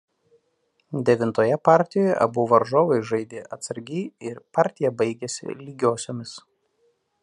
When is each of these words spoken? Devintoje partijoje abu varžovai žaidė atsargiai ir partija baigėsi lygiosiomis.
Devintoje 1.09 1.59
partijoje 1.69 2.15
abu 2.27 2.47
varžovai 2.53 2.99
žaidė 3.11 3.45
atsargiai 3.59 4.03
ir 4.31 4.43
partija 4.59 4.95
baigėsi 5.03 5.57
lygiosiomis. 5.63 6.39